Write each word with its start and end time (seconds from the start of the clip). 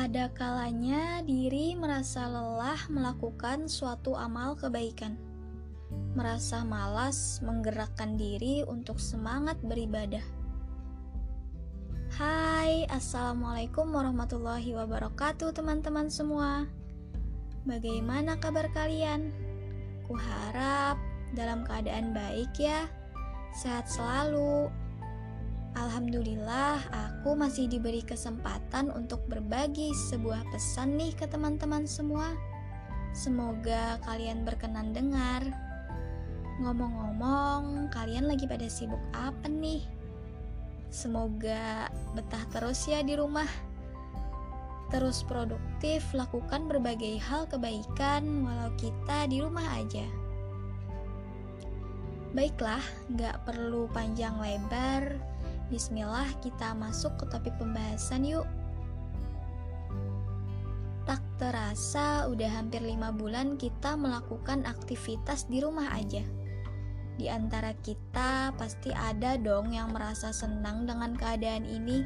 Ada 0.00 0.32
kalanya 0.32 1.22
diri 1.22 1.76
merasa 1.78 2.26
lelah 2.26 2.88
melakukan 2.90 3.70
suatu 3.70 4.18
amal 4.18 4.58
kebaikan, 4.58 5.14
merasa 6.18 6.66
malas 6.66 7.38
menggerakkan 7.46 8.18
diri 8.18 8.66
untuk 8.66 8.98
semangat 8.98 9.60
beribadah. 9.62 10.24
Hai, 12.16 12.90
assalamualaikum 12.90 13.86
warahmatullahi 13.92 14.74
wabarakatuh, 14.74 15.54
teman-teman 15.54 16.10
semua. 16.10 16.66
Bagaimana 17.68 18.34
kabar 18.40 18.66
kalian? 18.74 19.30
Kuharap 20.10 20.98
dalam 21.38 21.62
keadaan 21.62 22.10
baik 22.10 22.50
ya, 22.58 22.90
sehat 23.54 23.86
selalu, 23.86 24.72
Alhamdulillah, 25.78 26.82
aku 26.90 27.38
masih 27.38 27.70
diberi 27.70 28.02
kesempatan 28.02 28.90
untuk 28.90 29.22
berbagi 29.30 29.94
sebuah 30.10 30.42
pesan 30.50 30.98
nih 30.98 31.14
ke 31.14 31.30
teman-teman 31.30 31.86
semua. 31.86 32.34
Semoga 33.14 34.02
kalian 34.02 34.42
berkenan 34.42 34.90
dengar. 34.90 35.46
Ngomong-ngomong, 36.58 37.86
kalian 37.94 38.26
lagi 38.26 38.50
pada 38.50 38.66
sibuk 38.66 38.98
apa 39.14 39.46
nih? 39.46 39.86
Semoga 40.90 41.86
betah 42.18 42.42
terus 42.50 42.90
ya 42.90 43.06
di 43.06 43.14
rumah. 43.14 43.46
Terus 44.90 45.22
produktif, 45.22 46.02
lakukan 46.10 46.66
berbagai 46.66 47.22
hal 47.22 47.46
kebaikan 47.46 48.42
walau 48.42 48.74
kita 48.74 49.30
di 49.30 49.38
rumah 49.38 49.78
aja. 49.78 50.02
Baiklah, 52.34 52.82
gak 53.14 53.46
perlu 53.46 53.86
panjang 53.94 54.34
lebar, 54.38 55.29
Bismillah 55.70 56.26
kita 56.42 56.74
masuk 56.74 57.14
ke 57.14 57.24
topik 57.30 57.54
pembahasan 57.54 58.26
yuk. 58.26 58.42
Tak 61.06 61.22
terasa 61.38 62.26
udah 62.26 62.50
hampir 62.58 62.82
lima 62.82 63.14
bulan 63.14 63.54
kita 63.54 63.94
melakukan 63.94 64.66
aktivitas 64.66 65.46
di 65.46 65.62
rumah 65.62 65.94
aja. 65.94 66.26
Di 67.14 67.30
antara 67.30 67.70
kita 67.86 68.50
pasti 68.58 68.90
ada 68.90 69.38
dong 69.38 69.70
yang 69.70 69.94
merasa 69.94 70.34
senang 70.34 70.90
dengan 70.90 71.14
keadaan 71.14 71.62
ini. 71.62 72.02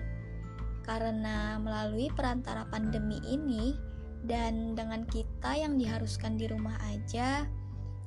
Karena 0.84 1.56
melalui 1.56 2.12
perantara 2.12 2.68
pandemi 2.68 3.16
ini 3.24 3.72
Dan 4.28 4.76
dengan 4.76 5.08
kita 5.08 5.56
yang 5.56 5.80
diharuskan 5.80 6.36
di 6.36 6.44
rumah 6.44 6.76
aja 6.92 7.48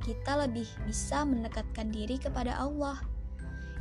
Kita 0.06 0.38
lebih 0.46 0.70
bisa 0.86 1.26
mendekatkan 1.26 1.90
diri 1.90 2.22
kepada 2.22 2.54
Allah 2.54 3.17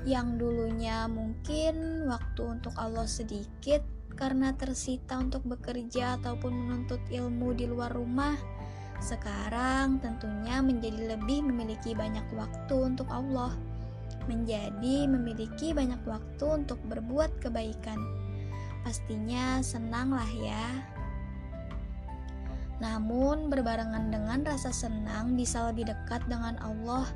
yang 0.05 0.37
dulunya 0.37 1.09
mungkin 1.09 2.05
waktu 2.11 2.43
untuk 2.45 2.77
Allah 2.77 3.09
sedikit 3.09 3.81
karena 4.17 4.53
tersita 4.57 5.21
untuk 5.21 5.45
bekerja 5.45 6.21
ataupun 6.21 6.53
menuntut 6.53 7.01
ilmu 7.13 7.53
di 7.53 7.69
luar 7.69 7.93
rumah, 7.93 8.35
sekarang 8.99 10.01
tentunya 10.01 10.65
menjadi 10.65 11.17
lebih 11.17 11.45
memiliki 11.45 11.93
banyak 11.93 12.25
waktu 12.33 12.75
untuk 12.75 13.07
Allah, 13.13 13.53
menjadi 14.25 15.05
memiliki 15.05 15.77
banyak 15.77 16.01
waktu 16.09 16.45
untuk 16.49 16.81
berbuat 16.89 17.29
kebaikan. 17.45 18.01
Pastinya 18.83 19.61
senanglah 19.61 20.29
ya. 20.41 20.67
Namun, 22.77 23.49
berbarengan 23.49 24.13
dengan 24.13 24.45
rasa 24.45 24.69
senang 24.69 25.33
bisa 25.33 25.65
lebih 25.73 25.89
dekat 25.89 26.21
dengan 26.29 26.61
Allah 26.61 27.09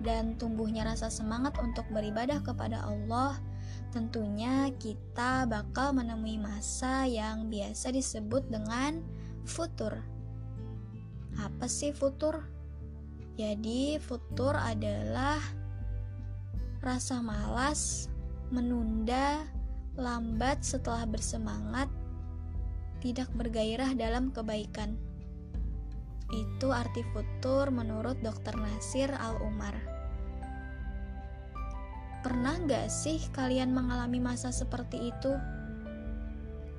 dan 0.00 0.36
tumbuhnya 0.40 0.88
rasa 0.88 1.12
semangat 1.12 1.56
untuk 1.60 1.84
beribadah 1.92 2.40
kepada 2.40 2.84
Allah, 2.84 3.36
tentunya 3.92 4.72
kita 4.80 5.44
bakal 5.44 5.92
menemui 5.92 6.40
masa 6.40 7.04
yang 7.04 7.52
biasa 7.52 7.92
disebut 7.92 8.48
dengan 8.48 9.04
futur. 9.44 9.92
Apa 11.38 11.68
sih 11.68 11.92
futur? 11.92 12.44
Jadi, 13.40 13.96
futur 13.96 14.52
adalah 14.52 15.40
rasa 16.84 17.20
malas, 17.20 18.08
menunda, 18.52 19.48
lambat 19.96 20.60
setelah 20.64 21.04
bersemangat, 21.08 21.88
tidak 23.00 23.28
bergairah 23.32 23.96
dalam 23.96 24.28
kebaikan. 24.32 24.96
Itu 26.30 26.70
arti 26.70 27.02
futur 27.10 27.74
menurut 27.74 28.20
Dr. 28.22 28.54
Nasir 28.54 29.10
Al-Umar. 29.10 29.99
Pernah 32.20 32.60
gak 32.68 32.92
sih 32.92 33.16
kalian 33.32 33.72
mengalami 33.72 34.20
masa 34.20 34.52
seperti 34.52 35.08
itu? 35.08 35.32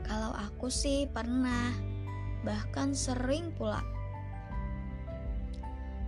Kalau 0.05 0.37
aku 0.37 0.69
sih 0.69 1.09
pernah, 1.09 1.73
bahkan 2.45 2.93
sering 2.93 3.49
pula. 3.57 3.81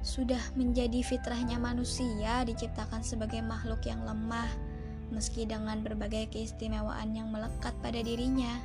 Sudah 0.03 0.41
menjadi 0.53 0.99
fitrahnya 1.01 1.57
manusia 1.57 2.45
diciptakan 2.45 3.01
sebagai 3.01 3.41
makhluk 3.41 3.81
yang 3.87 4.03
lemah, 4.05 4.51
meski 5.09 5.49
dengan 5.49 5.81
berbagai 5.81 6.29
keistimewaan 6.29 7.15
yang 7.17 7.31
melekat 7.33 7.73
pada 7.81 8.03
dirinya. 8.05 8.59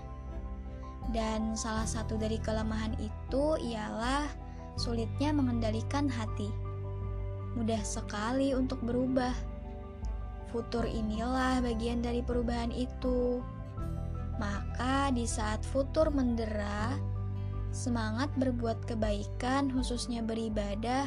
Dan 1.14 1.56
salah 1.56 1.88
satu 1.88 2.20
dari 2.20 2.36
kelemahan 2.36 2.92
itu 3.00 3.56
ialah 3.72 4.28
sulitnya 4.76 5.32
mengendalikan 5.32 6.10
hati. 6.12 6.52
Mudah 7.56 7.80
sekali 7.80 8.52
untuk 8.52 8.84
berubah. 8.84 9.32
Futur 10.48 10.88
inilah 10.88 11.60
bagian 11.60 12.00
dari 12.00 12.24
perubahan 12.24 12.72
itu. 12.72 13.44
Maka 14.38 15.12
di 15.12 15.26
saat 15.26 15.66
futur 15.66 16.08
mendera, 16.14 16.94
semangat 17.74 18.32
berbuat 18.38 18.86
kebaikan 18.86 19.68
khususnya 19.74 20.24
beribadah 20.24 21.04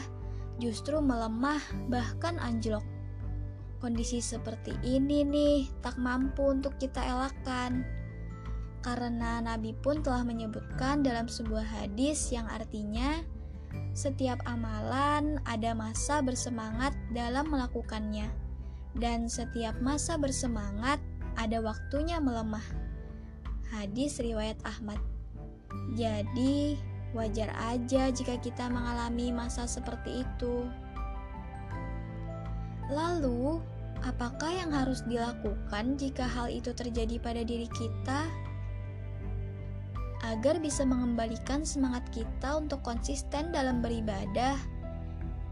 justru 0.61 0.99
melemah 1.01 1.61
bahkan 1.89 2.37
anjlok. 2.37 2.85
Kondisi 3.81 4.21
seperti 4.21 4.77
ini 4.85 5.25
nih 5.25 5.65
tak 5.81 5.97
mampu 5.97 6.53
untuk 6.53 6.77
kita 6.77 7.01
elakkan. 7.01 7.81
Karena 8.85 9.41
Nabi 9.41 9.73
pun 9.73 10.05
telah 10.05 10.21
menyebutkan 10.21 11.01
dalam 11.01 11.25
sebuah 11.25 11.65
hadis 11.65 12.29
yang 12.29 12.45
artinya 12.45 13.25
setiap 13.91 14.39
amalan 14.47 15.39
ada 15.47 15.71
masa 15.75 16.19
bersemangat 16.23 16.95
dalam 17.11 17.47
melakukannya, 17.51 18.27
dan 18.97 19.31
setiap 19.31 19.77
masa 19.79 20.19
bersemangat 20.19 20.99
ada 21.39 21.63
waktunya 21.63 22.19
melemah. 22.19 22.63
Hadis 23.71 24.19
riwayat 24.19 24.59
Ahmad. 24.67 24.99
Jadi, 25.95 26.75
wajar 27.15 27.55
aja 27.71 28.11
jika 28.11 28.35
kita 28.39 28.67
mengalami 28.67 29.31
masa 29.31 29.63
seperti 29.63 30.27
itu. 30.27 30.67
Lalu, 32.91 33.63
apakah 34.03 34.51
yang 34.51 34.75
harus 34.75 34.99
dilakukan 35.07 35.95
jika 35.95 36.27
hal 36.27 36.51
itu 36.51 36.75
terjadi 36.75 37.15
pada 37.23 37.47
diri 37.47 37.71
kita? 37.71 38.27
agar 40.21 40.61
bisa 40.61 40.85
mengembalikan 40.85 41.65
semangat 41.65 42.05
kita 42.13 42.61
untuk 42.61 42.85
konsisten 42.85 43.49
dalam 43.49 43.81
beribadah, 43.81 44.53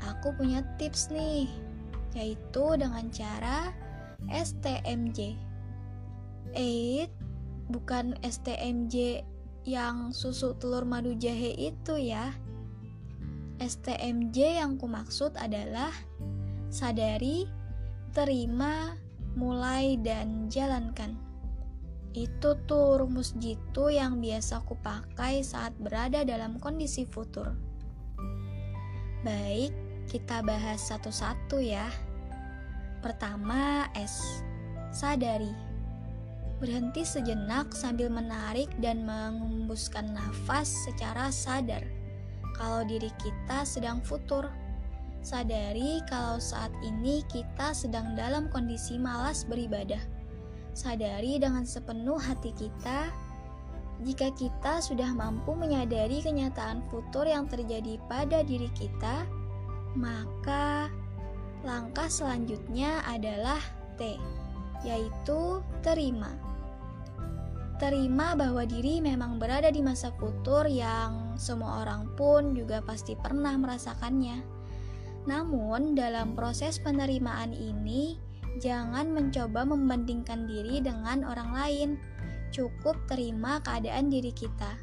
aku 0.06 0.30
punya 0.38 0.62
tips 0.78 1.10
nih, 1.10 1.50
yaitu 2.18 2.66
dengan 2.78 3.10
cara 3.14 3.74
STMJ. 4.30 5.38
Eits, 6.58 7.14
bukan 7.70 8.18
STMJ 8.26 9.22
yang 9.70 10.10
susu 10.10 10.58
telur 10.58 10.84
madu 10.84 11.14
jahe 11.14 11.54
itu 11.54 11.96
ya. 12.00 12.34
STMJ 13.60 14.64
yang 14.64 14.80
kumaksud 14.80 15.36
adalah 15.36 15.92
sadari, 16.72 17.46
terima, 18.16 18.96
mulai, 19.36 20.00
dan 20.00 20.48
jalankan. 20.48 21.14
Itu 22.16 22.58
tuh 22.66 23.04
rumus 23.06 23.38
jitu 23.38 23.94
yang 23.94 24.18
biasa 24.18 24.66
aku 24.66 24.74
pakai 24.82 25.46
saat 25.46 25.78
berada 25.78 26.26
dalam 26.26 26.58
kondisi 26.58 27.06
futur. 27.06 27.54
Baik, 29.22 29.76
kita 30.10 30.42
bahas 30.42 30.82
satu-satu 30.90 31.62
ya. 31.62 31.86
Pertama, 33.00 33.88
S. 33.96 34.44
Sadari. 34.92 35.52
Berhenti 36.60 37.08
sejenak 37.08 37.72
sambil 37.72 38.12
menarik 38.12 38.68
dan 38.84 39.08
mengembuskan 39.08 40.12
nafas 40.12 40.68
secara 40.84 41.32
sadar. 41.32 41.88
Kalau 42.60 42.84
diri 42.84 43.08
kita 43.24 43.64
sedang 43.64 44.04
futur, 44.04 44.52
sadari 45.24 46.04
kalau 46.12 46.36
saat 46.40 46.72
ini 46.84 47.24
kita 47.32 47.72
sedang 47.72 48.20
dalam 48.20 48.52
kondisi 48.52 49.00
malas 49.00 49.48
beribadah 49.48 50.20
sadari 50.80 51.36
dengan 51.36 51.68
sepenuh 51.68 52.16
hati 52.16 52.56
kita 52.56 53.12
jika 54.00 54.32
kita 54.32 54.80
sudah 54.80 55.12
mampu 55.12 55.52
menyadari 55.60 56.24
kenyataan 56.24 56.80
futur 56.88 57.28
yang 57.28 57.52
terjadi 57.52 58.00
pada 58.08 58.48
diri 58.48 58.72
kita, 58.72 59.28
maka 60.00 60.88
langkah 61.64 62.08
selanjutnya 62.08 63.04
adalah 63.04 63.60
T. 64.00 64.16
yaitu 64.80 65.60
terima. 65.84 66.32
Terima 67.80 68.36
bahwa 68.36 68.64
diri 68.68 69.00
memang 69.00 69.40
berada 69.40 69.72
di 69.72 69.80
masa 69.80 70.12
futur 70.16 70.68
yang 70.68 71.36
semua 71.40 71.84
orang 71.84 72.12
pun 72.20 72.52
juga 72.52 72.84
pasti 72.84 73.16
pernah 73.16 73.56
merasakannya. 73.56 74.44
Namun, 75.28 75.96
dalam 75.96 76.36
proses 76.36 76.80
penerimaan 76.80 77.56
ini, 77.56 78.20
jangan 78.60 79.12
mencoba 79.12 79.64
membandingkan 79.64 80.48
diri 80.48 80.84
dengan 80.84 81.24
orang 81.28 81.52
lain. 81.56 81.90
Cukup 82.52 83.00
terima 83.08 83.64
keadaan 83.64 84.12
diri 84.12 84.36
kita, 84.36 84.76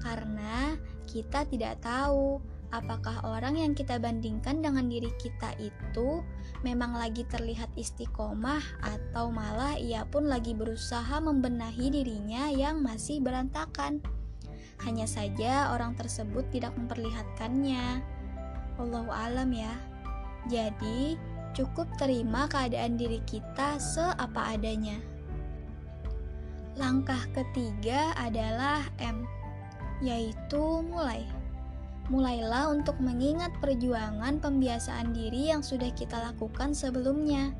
karena 0.00 0.76
kita 1.08 1.44
tidak 1.44 1.80
tahu 1.84 2.40
apakah 2.70 3.22
orang 3.26 3.58
yang 3.58 3.72
kita 3.74 3.98
bandingkan 3.98 4.62
dengan 4.62 4.86
diri 4.86 5.10
kita 5.18 5.54
itu 5.58 6.22
memang 6.62 6.94
lagi 6.94 7.26
terlihat 7.26 7.70
istiqomah 7.74 8.62
atau 8.82 9.30
malah 9.30 9.74
ia 9.78 10.06
pun 10.06 10.30
lagi 10.30 10.54
berusaha 10.54 11.18
membenahi 11.18 11.90
dirinya 11.90 12.50
yang 12.50 12.82
masih 12.82 13.18
berantakan. 13.18 13.98
Hanya 14.80 15.04
saja 15.04 15.74
orang 15.76 15.92
tersebut 15.98 16.48
tidak 16.54 16.72
memperlihatkannya. 16.78 18.00
Allahu 18.80 19.12
alam 19.12 19.52
ya. 19.52 19.76
Jadi, 20.48 21.20
cukup 21.52 21.84
terima 22.00 22.48
keadaan 22.48 22.96
diri 22.96 23.20
kita 23.28 23.76
seapa 23.76 24.56
adanya. 24.56 24.96
Langkah 26.80 27.20
ketiga 27.36 28.16
adalah 28.16 28.80
M, 28.96 29.28
yaitu 30.00 30.80
mulai. 30.80 31.39
Mulailah 32.10 32.74
untuk 32.74 32.98
mengingat 32.98 33.54
perjuangan 33.62 34.42
pembiasaan 34.42 35.14
diri 35.14 35.54
yang 35.54 35.62
sudah 35.62 35.94
kita 35.94 36.18
lakukan 36.18 36.74
sebelumnya. 36.74 37.54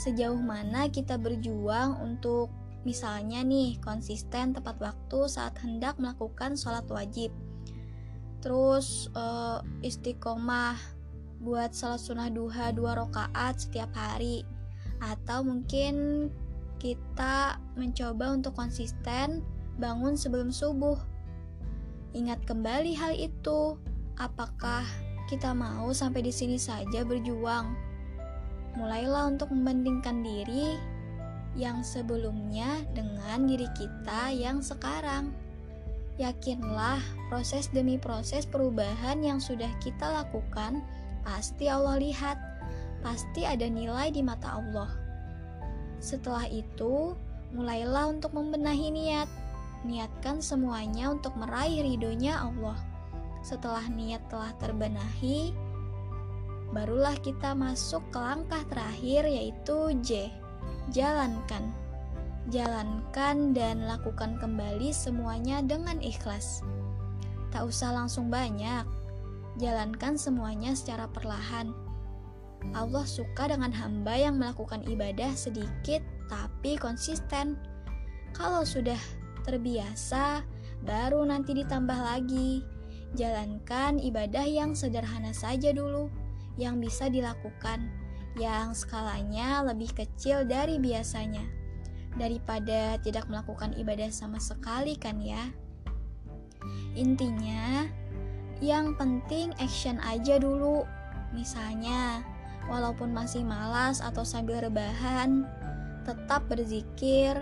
Sejauh 0.00 0.40
mana 0.40 0.88
kita 0.88 1.20
berjuang 1.20 2.00
untuk 2.00 2.48
misalnya 2.88 3.44
nih 3.44 3.76
konsisten 3.84 4.56
tepat 4.56 4.80
waktu 4.80 5.28
saat 5.28 5.60
hendak 5.60 6.00
melakukan 6.00 6.56
sholat 6.56 6.88
wajib. 6.88 7.36
Terus 8.40 9.12
uh, 9.12 9.60
istiqomah 9.84 10.80
buat 11.44 11.76
sholat 11.76 12.00
sunnah 12.00 12.32
duha 12.32 12.72
dua 12.72 12.96
rakaat 12.96 13.60
setiap 13.60 13.92
hari. 13.92 14.40
Atau 15.04 15.44
mungkin 15.44 16.26
kita 16.80 17.60
mencoba 17.76 18.32
untuk 18.32 18.56
konsisten 18.56 19.44
bangun 19.76 20.16
sebelum 20.16 20.48
subuh 20.48 21.11
Ingat 22.12 22.44
kembali 22.44 22.92
hal 22.92 23.16
itu. 23.16 23.80
Apakah 24.20 24.84
kita 25.32 25.56
mau 25.56 25.88
sampai 25.96 26.20
di 26.20 26.28
sini 26.28 26.60
saja 26.60 27.08
berjuang? 27.08 27.72
Mulailah 28.76 29.32
untuk 29.32 29.48
membandingkan 29.48 30.20
diri 30.20 30.76
yang 31.56 31.80
sebelumnya 31.80 32.84
dengan 32.92 33.48
diri 33.48 33.64
kita 33.72 34.28
yang 34.28 34.60
sekarang. 34.60 35.32
Yakinlah, 36.20 37.00
proses 37.32 37.72
demi 37.72 37.96
proses 37.96 38.44
perubahan 38.44 39.24
yang 39.24 39.40
sudah 39.40 39.72
kita 39.80 40.04
lakukan 40.04 40.84
pasti 41.24 41.72
Allah 41.72 41.96
lihat, 41.96 42.36
pasti 43.00 43.48
ada 43.48 43.64
nilai 43.64 44.12
di 44.12 44.20
mata 44.20 44.60
Allah. 44.60 44.92
Setelah 45.96 46.44
itu, 46.52 47.16
mulailah 47.56 48.12
untuk 48.12 48.36
membenahi 48.36 48.92
niat 48.92 49.28
niatkan 49.82 50.38
semuanya 50.42 51.10
untuk 51.10 51.34
meraih 51.34 51.82
ridhonya 51.82 52.38
Allah. 52.38 52.78
Setelah 53.42 53.82
niat 53.90 54.22
telah 54.30 54.54
terbenahi, 54.62 55.50
barulah 56.70 57.18
kita 57.20 57.52
masuk 57.52 58.02
ke 58.14 58.18
langkah 58.18 58.62
terakhir 58.70 59.26
yaitu 59.26 59.92
J. 60.02 60.30
Jalankan. 60.94 61.74
Jalankan 62.50 63.54
dan 63.54 63.86
lakukan 63.86 64.38
kembali 64.42 64.90
semuanya 64.90 65.62
dengan 65.62 66.02
ikhlas. 66.02 66.62
Tak 67.54 67.70
usah 67.70 67.94
langsung 67.94 68.32
banyak. 68.32 68.82
Jalankan 69.60 70.16
semuanya 70.16 70.72
secara 70.72 71.06
perlahan. 71.06 71.70
Allah 72.72 73.04
suka 73.04 73.50
dengan 73.50 73.74
hamba 73.74 74.14
yang 74.14 74.38
melakukan 74.38 74.86
ibadah 74.86 75.34
sedikit 75.34 76.00
tapi 76.30 76.78
konsisten. 76.78 77.58
Kalau 78.32 78.64
sudah 78.64 78.98
terbiasa, 79.42 80.46
baru 80.82 81.22
nanti 81.26 81.54
ditambah 81.58 81.98
lagi. 81.98 82.62
Jalankan 83.12 84.00
ibadah 84.00 84.48
yang 84.48 84.72
sederhana 84.72 85.36
saja 85.36 85.70
dulu, 85.76 86.08
yang 86.56 86.80
bisa 86.80 87.12
dilakukan, 87.12 87.92
yang 88.40 88.72
skalanya 88.72 89.60
lebih 89.60 89.92
kecil 89.92 90.48
dari 90.48 90.80
biasanya, 90.80 91.44
daripada 92.16 92.96
tidak 93.04 93.28
melakukan 93.28 93.76
ibadah 93.76 94.08
sama 94.08 94.40
sekali, 94.40 94.96
kan 94.96 95.20
ya? 95.20 95.52
Intinya, 96.96 97.84
yang 98.64 98.96
penting 98.96 99.52
action 99.60 100.00
aja 100.00 100.40
dulu. 100.40 100.88
Misalnya, 101.36 102.24
walaupun 102.70 103.12
masih 103.12 103.44
malas 103.44 104.00
atau 104.00 104.22
sambil 104.24 104.62
rebahan, 104.64 105.44
tetap 106.06 106.44
berzikir 106.48 107.36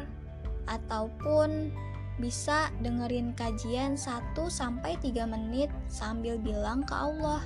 ataupun 0.68 1.74
bisa 2.20 2.68
dengerin 2.84 3.32
kajian 3.32 3.96
1 3.96 4.36
sampai 4.52 5.00
3 5.00 5.24
menit 5.24 5.72
sambil 5.88 6.36
bilang 6.36 6.84
ke 6.84 6.92
Allah, 6.92 7.40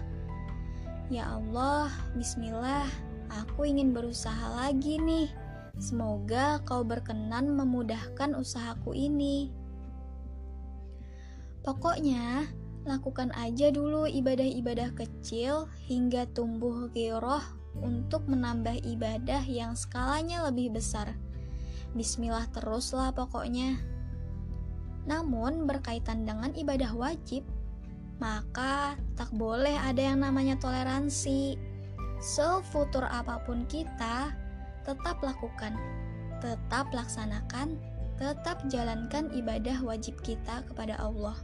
"Ya 1.08 1.30
Allah, 1.30 1.88
bismillah, 2.18 2.90
aku 3.30 3.64
ingin 3.70 3.94
berusaha 3.94 4.52
lagi 4.58 4.98
nih. 4.98 5.30
Semoga 5.78 6.58
kau 6.66 6.82
berkenan 6.82 7.54
memudahkan 7.54 8.34
usahaku 8.34 8.92
ini." 8.92 9.54
Pokoknya, 11.64 12.44
lakukan 12.84 13.32
aja 13.32 13.72
dulu 13.72 14.04
ibadah-ibadah 14.04 14.92
kecil 14.92 15.70
hingga 15.88 16.28
tumbuh 16.36 16.92
giroh 16.92 17.40
untuk 17.80 18.28
menambah 18.28 18.84
ibadah 18.84 19.40
yang 19.48 19.72
skalanya 19.72 20.44
lebih 20.44 20.76
besar. 20.76 21.16
Bismillah 21.96 22.50
teruslah 22.52 23.14
pokoknya. 23.14 23.93
Namun 25.04 25.68
berkaitan 25.68 26.24
dengan 26.24 26.52
ibadah 26.56 26.92
wajib, 26.96 27.44
maka 28.22 28.96
tak 29.18 29.28
boleh 29.36 29.76
ada 29.76 30.00
yang 30.00 30.24
namanya 30.24 30.56
toleransi. 30.56 31.60
Sefutur 32.22 33.04
apa 33.04 33.42
pun 33.44 33.68
kita, 33.68 34.32
tetap 34.86 35.20
lakukan, 35.20 35.76
tetap 36.40 36.88
laksanakan, 36.94 37.76
tetap 38.16 38.64
jalankan 38.70 39.28
ibadah 39.34 39.76
wajib 39.84 40.16
kita 40.24 40.64
kepada 40.72 40.96
Allah. 40.96 41.36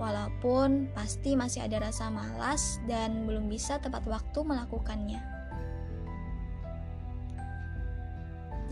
Walaupun 0.00 0.90
pasti 0.96 1.36
masih 1.38 1.68
ada 1.68 1.86
rasa 1.86 2.10
malas 2.10 2.82
dan 2.90 3.28
belum 3.28 3.46
bisa 3.46 3.78
tepat 3.78 4.02
waktu 4.08 4.40
melakukannya. 4.42 5.20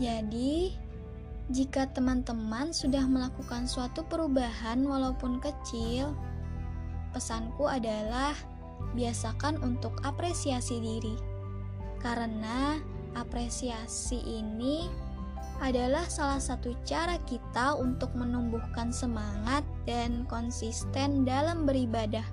Jadi, 0.01 0.73
jika 1.51 1.83
teman-teman 1.91 2.71
sudah 2.71 3.03
melakukan 3.03 3.67
suatu 3.67 4.07
perubahan 4.07 4.79
walaupun 4.87 5.43
kecil, 5.43 6.15
pesanku 7.11 7.67
adalah 7.67 8.31
biasakan 8.95 9.59
untuk 9.59 9.99
apresiasi 10.07 10.79
diri. 10.79 11.15
Karena 11.99 12.79
apresiasi 13.19 14.23
ini 14.23 14.87
adalah 15.59 16.07
salah 16.07 16.39
satu 16.39 16.71
cara 16.87 17.19
kita 17.27 17.75
untuk 17.77 18.15
menumbuhkan 18.15 18.89
semangat 18.89 19.61
dan 19.83 20.23
konsisten 20.31 21.27
dalam 21.27 21.67
beribadah. 21.67 22.25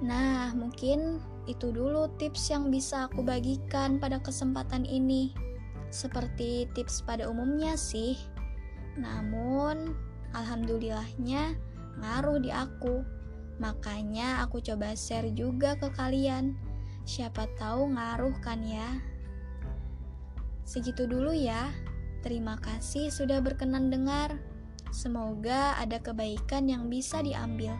Nah, 0.00 0.54
mungkin 0.54 1.18
itu 1.50 1.74
dulu 1.74 2.06
tips 2.16 2.54
yang 2.54 2.70
bisa 2.70 3.10
aku 3.10 3.26
bagikan 3.26 3.98
pada 3.98 4.22
kesempatan 4.22 4.86
ini 4.86 5.34
seperti 5.92 6.66
tips 6.72 7.04
pada 7.04 7.28
umumnya 7.28 7.76
sih. 7.76 8.16
Namun, 8.96 9.92
alhamdulillahnya 10.32 11.54
ngaruh 12.00 12.40
di 12.40 12.50
aku. 12.50 13.04
Makanya 13.60 14.42
aku 14.42 14.64
coba 14.64 14.96
share 14.96 15.30
juga 15.36 15.76
ke 15.76 15.92
kalian. 15.92 16.56
Siapa 17.04 17.46
tahu 17.60 17.92
ngaruh 17.92 18.34
kan 18.40 18.64
ya. 18.64 18.88
Segitu 20.64 21.04
dulu 21.04 21.36
ya. 21.36 21.68
Terima 22.24 22.56
kasih 22.56 23.12
sudah 23.12 23.44
berkenan 23.44 23.92
dengar. 23.92 24.40
Semoga 24.92 25.76
ada 25.76 26.00
kebaikan 26.00 26.68
yang 26.68 26.88
bisa 26.88 27.20
diambil. 27.20 27.76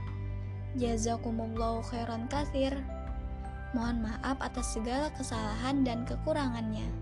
Jazakumullahu 0.77 1.85
khairan 1.85 2.27
kathir. 2.27 2.73
Mohon 3.73 4.13
maaf 4.13 4.37
atas 4.41 4.77
segala 4.77 5.09
kesalahan 5.17 5.85
dan 5.85 6.05
kekurangannya. 6.05 7.02